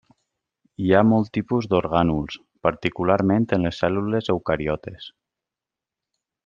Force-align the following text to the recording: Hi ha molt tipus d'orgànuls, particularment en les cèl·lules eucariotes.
Hi 0.85 0.93
ha 0.93 1.01
molt 1.09 1.29
tipus 1.37 1.67
d'orgànuls, 1.73 2.39
particularment 2.69 3.47
en 3.59 3.69
les 3.69 3.83
cèl·lules 3.85 4.33
eucariotes. 4.35 5.11